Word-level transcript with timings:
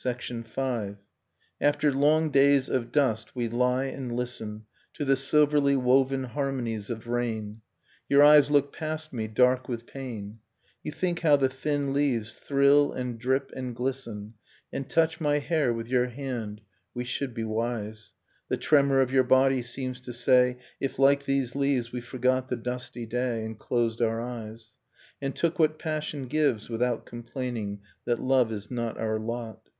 V. 0.00 0.08
I 0.56 0.94
After 1.60 1.92
long 1.92 2.30
days 2.30 2.68
of 2.68 2.92
dust 2.92 3.34
we 3.34 3.48
lie 3.48 3.86
and 3.86 4.14
listen 4.14 4.64
To 4.94 5.04
the 5.04 5.16
silverly 5.16 5.74
woven 5.74 6.22
harmonies 6.22 6.88
of 6.88 7.08
rain, 7.08 7.62
Your 8.08 8.22
eyes 8.22 8.48
look 8.48 8.72
past 8.72 9.12
me, 9.12 9.26
dark 9.26 9.68
with 9.68 9.86
pain. 9.86 10.38
You 10.84 10.92
think 10.92 11.22
how 11.22 11.34
the 11.34 11.48
thin 11.48 11.92
leaves 11.92 12.36
thrill 12.38 12.92
and 12.92 13.18
drip 13.18 13.50
and, 13.56 13.74
glisten, 13.74 14.34
j 14.36 14.40
And 14.76 14.88
touch 14.88 15.20
my 15.20 15.40
hair 15.40 15.72
with 15.72 15.88
your 15.88 16.06
hand... 16.06 16.60
We 16.94 17.02
should 17.02 17.30
j 17.30 17.34
be 17.42 17.44
wise,— 17.44 18.14
The 18.50 18.56
tremor 18.56 19.00
of 19.00 19.10
your 19.10 19.24
body 19.24 19.62
seems 19.62 20.00
to 20.02 20.12
say,— 20.12 20.58
If 20.80 21.00
like 21.00 21.24
these 21.24 21.56
leaves 21.56 21.90
we 21.90 22.00
forgot 22.00 22.46
the 22.46 22.56
dusty 22.56 23.04
day; 23.04 23.44
And 23.44 23.58
closed 23.58 24.00
our 24.00 24.20
eyes, 24.20 24.74
And 25.20 25.34
took 25.34 25.58
what 25.58 25.76
passion 25.80 26.28
gives, 26.28 26.70
without 26.70 27.04
complaining 27.04 27.80
That 28.04 28.20
love 28.22 28.52
is 28.52 28.70
not 28.70 28.96
our 28.96 29.18
lot. 29.18 29.70